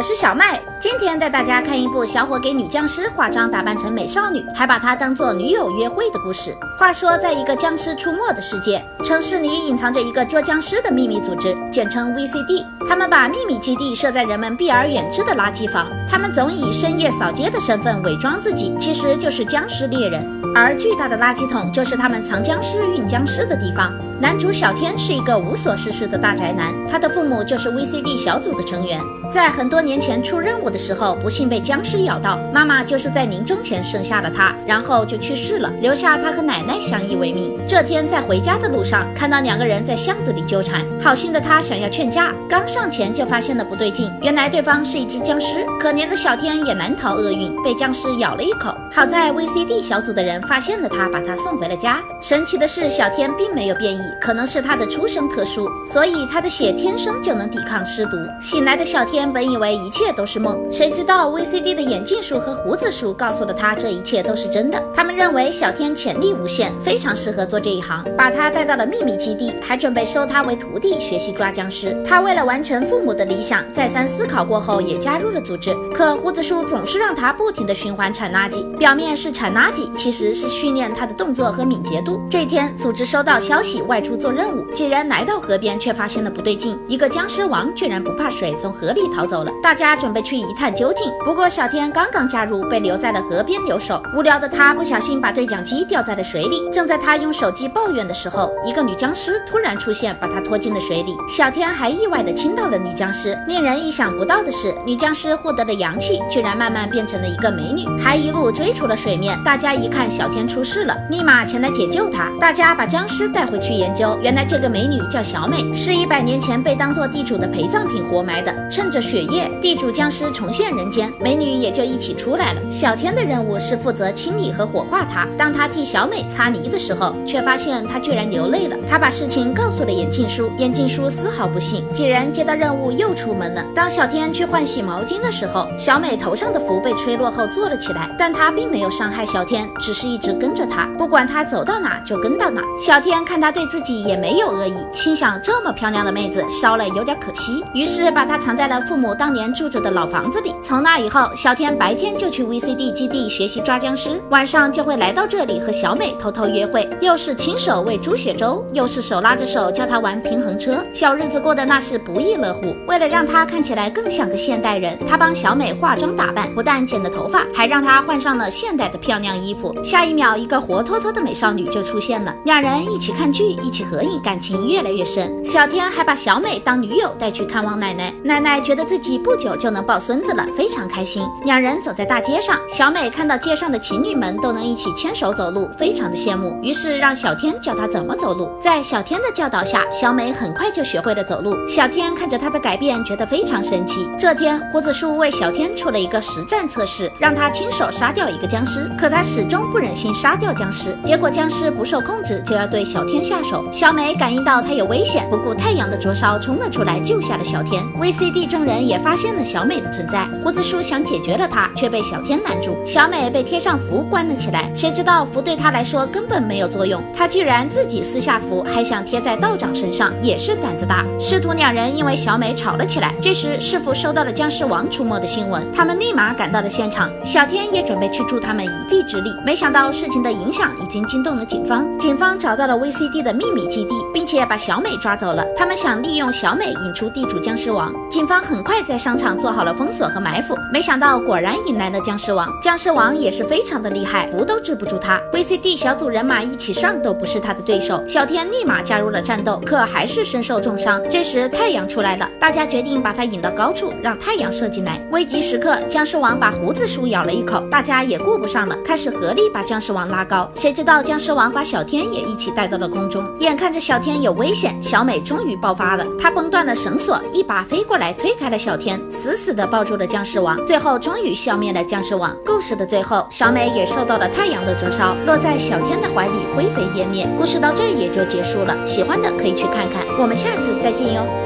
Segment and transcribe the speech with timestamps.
[0.00, 6.56] 我是小麦，今天带大家看一部小伙给女僵尸化妆打扮成美少女，还把她当做女友约会的故事。
[6.78, 12.64] 话说，在一个僵尸出没的世界，城市里隐藏着一个捉僵尸的秘密组织，简称 VCD。
[12.88, 20.26] 他们把秘密基地设在人们避而远之的垃圾房，他们总以深夜扫街的身份伪装自己，其实就是僵尸猎人。
[20.52, 23.92] 而巨大的垃圾桶就是他们藏僵尸、运僵尸的地方。
[24.20, 29.00] 男主小天是一个无所事事的大宅男，他的父母就是 VCD 小组的成员。
[29.32, 37.58] 在很多年年前出任务的时候，不幸被僵尸咬到，妈妈就是在临终前生下了他，然后就去世了，留下他和奶奶相依为命。
[37.66, 45.66] 这天在回家的路上，看到两个人在巷子里纠缠，好心的他想要劝架，刚上前就发现了不对劲，原来对方是一只僵尸。
[45.80, 48.72] 可怜的小天也难逃厄运，被僵尸咬了一口。
[48.92, 50.40] 好在 VCD 小组的人。
[50.42, 52.02] 发现了他，把他送回了家。
[52.20, 58.16] 神奇的是，小天并没有变异，可能是他的出生特殊，所以他的血天生就能抵抗尸毒。
[58.42, 64.82] 醒来的小天本以为一切都是梦，谁知道 VCD 的眼镜叔和胡子叔告诉了他，这一切都是真的。
[64.94, 72.00] 他们认为小天潜力无限，非常适合做这一行，把他带到了秘密基地，还准备收他为徒弟，学习抓僵尸。
[72.06, 75.76] 他为了完成父母的理想，再三思考过后，也加入了组织。
[75.94, 80.30] 可胡子叔总是让他不停的循环铲垃圾，表面是铲垃圾，其实。
[80.30, 82.20] 是训练他的动作和敏捷度。
[82.30, 84.64] 这天，组织收到消息，外出做任务。
[84.72, 86.78] 几人来到河边，却发现了不对劲。
[86.88, 89.50] 一个僵尸王居然不怕水，从河里逃走了。
[89.62, 91.12] 大家准备去一探究竟。
[91.22, 94.02] 不过小天刚刚加入，被留在了河边留守。
[94.16, 96.68] 无聊的他不小心把对讲机掉在了水里。
[96.72, 101.14] 正在他用手机抱怨的时候，一个女僵尸突然出现，把他拖进了水里。
[101.28, 103.38] 小天还意外的亲到了女僵尸。
[103.46, 109.38] 令人意想不到的是，女僵尸获得了阳气，居然慢慢变成了一个美女，还一路追出了水面。
[109.44, 110.30] 大家一看小。
[110.30, 112.30] 天出事了，立马前来解救他。
[112.38, 118.54] 大家把僵尸带回去研究，原来这个美女叫小美，是一百年前被当做地主的陪葬品活埋的。
[118.70, 122.60] 趁着血液，地主僵尸重现人间，美女也就一起出来了。
[122.70, 125.26] 小天的任务是负责清理和火化她。
[125.36, 128.76] 当他替小美擦泥的时候，却发现她居然流泪了。
[128.88, 131.82] 他把事情告诉了眼镜叔，眼镜叔丝毫不信。
[131.92, 133.64] 几人接到任务又出门了。
[133.74, 140.20] 当小天去换洗毛巾的时候，小美头上的符被吹落后坐了起来，但她并没有伤害小天，只是一。
[140.20, 142.60] 直跟着他，不管他走到哪就跟到哪。
[142.78, 150.52] 小天看他对自己也没有恶意，心想这么漂亮的妹子烧了有点可惜，于是把她藏在了父母当年住着的老房子里。
[150.60, 162.74] 从那以后，小天白天就去 VCD 基地学习抓僵尸，晚上就会来到这里和小美偷偷约会，又是亲手喂猪血粥，又是手拉着手教她玩平衡车，小日子过得那是不亦乐乎。
[162.86, 169.72] 为了让她看起来更像个现代人，他帮小美化妆打扮，不但剪了头发，还让她换上了现代的漂亮衣服。
[169.82, 170.00] 下。
[170.00, 172.34] 一秒，一个活脱脱的美少女就出现了。
[172.46, 175.30] 两人一起看剧，一起合影，感情越来越深。
[175.44, 181.24] 小天还把小美当女友带去看望奶奶，奶奶觉得自己不不久就能抱孙子了，非常开心。
[181.44, 188.50] 两人走在大街上，小美看到街上的情侣们都能一起牵手走路，非常的羡慕，于是让小天教她怎么走路。
[188.60, 191.54] 在小天的教导下，小美很快就学会了走路。
[191.68, 194.04] 小天看着她的改变，觉得非常神奇。
[194.18, 199.94] 这天，胡子叔为小天出了一个实战测试，让他亲手杀掉一个僵尸，可他始终不忍。
[199.94, 203.64] 心杀掉僵尸，结果僵尸不受控制，就要对小天下手。
[203.72, 207.80] 小美感应到他有危险，不顾太阳的灼烧冲了出来，救下了小天。
[208.00, 212.74] VCD 众人也发现了小美的存在，胡子叔想解决了他，却被小天拦住。
[212.86, 221.04] 小美被贴上符关了起来，谁知道符对他来说根本没有作用，他居然自己撕下符，还想贴在道长身上，也是胆子大。
[221.20, 223.14] 师徒两人因为小美吵了起来。
[223.20, 227.10] 这时师傅收到了僵尸王出没的新闻，他们立马赶到了现场。
[227.26, 229.90] 小天也准备去助他们一臂之力，没想到。
[229.90, 235.44] 事情的影响已经惊动了警方，警方找到了 VCD 的秘密基地，并且把小美抓走了。
[235.56, 237.92] 他们想利用小美引出地主僵尸王。
[238.08, 242.48] 警方很快在上商场做好了封锁和埋伏，没想到果然引来了僵尸王。
[242.62, 245.20] 僵尸王也是非常的厉害，符都治不住他。
[245.32, 248.00] VCD 小组人马一起上都不是他的对手。
[248.06, 251.02] 小天立马加入了战斗，可还是身受重伤。
[251.10, 255.04] 这时太阳出来了，大家决定把他引到高处，让太阳射进来。
[255.10, 259.64] 危急时刻，僵尸王把胡子叔咬了一口，大家也顾不上了，开始合力把。
[259.64, 263.24] 僵尸王拉高，谁知道僵尸王把小天也一起带到了空中。
[263.40, 272.36] 眼看着小天有危险，小美终于爆发了，她崩断了绳索，一把飞过来推开了小天，死死的抱住了僵尸王，最后终于消灭了僵尸王。
[272.44, 277.28] 故事的最后，小美也受到了太阳的灼烧，落在小天的怀里灰飞烟灭。
[277.38, 281.40] 故事到这儿也就结束了，喜欢的可以去看看，我们下次再见哟。